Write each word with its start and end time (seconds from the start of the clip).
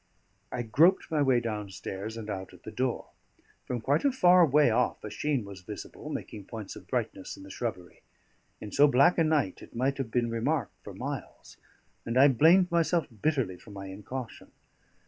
I 0.51 0.63
groped 0.63 1.11
my 1.11 1.21
way 1.21 1.39
downstairs, 1.39 2.17
and 2.17 2.27
out 2.27 2.55
at 2.55 2.63
the 2.63 2.71
door. 2.71 3.11
From 3.67 3.79
quite 3.81 4.03
a 4.03 4.11
far 4.11 4.43
way 4.47 4.71
off 4.71 5.03
a 5.03 5.11
sheen 5.11 5.45
was 5.45 5.61
visible, 5.61 6.09
making 6.09 6.45
points 6.45 6.75
of 6.75 6.87
brightness 6.87 7.37
in 7.37 7.43
the 7.43 7.51
shrubbery; 7.51 8.01
in 8.59 8.71
so 8.71 8.87
black 8.87 9.19
a 9.19 9.23
night 9.23 9.61
it 9.61 9.75
might 9.75 9.99
have 9.99 10.09
been 10.09 10.31
remarked 10.31 10.73
for 10.83 10.95
miles; 10.95 11.57
and 12.03 12.17
I 12.17 12.29
blamed 12.29 12.71
myself 12.71 13.09
bitterly 13.21 13.57
for 13.57 13.69
my 13.69 13.89
incaution. 13.89 14.49